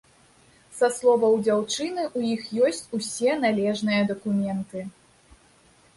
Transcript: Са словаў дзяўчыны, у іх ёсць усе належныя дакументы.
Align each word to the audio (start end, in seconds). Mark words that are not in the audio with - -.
Са 0.79 0.87
словаў 0.95 1.35
дзяўчыны, 1.47 2.07
у 2.21 2.25
іх 2.35 2.41
ёсць 2.71 2.83
усе 3.01 3.37
належныя 3.45 4.01
дакументы. 4.11 4.79